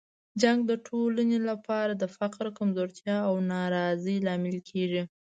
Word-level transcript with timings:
جنګ 0.41 0.59
د 0.67 0.71
ټولنې 0.87 1.39
لپاره 1.49 1.91
د 1.95 2.03
فقر، 2.17 2.45
کمزورتیا 2.59 3.17
او 3.27 3.35
ناراضۍ 3.51 4.17
لامل 4.25 4.57
کیږي. 4.69 5.03